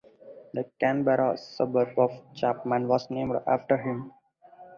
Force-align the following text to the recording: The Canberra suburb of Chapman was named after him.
The 0.55 0.65
Canberra 0.79 1.37
suburb 1.37 1.89
of 1.99 2.09
Chapman 2.33 2.87
was 2.87 3.07
named 3.11 3.35
after 3.45 3.77
him. 3.77 4.11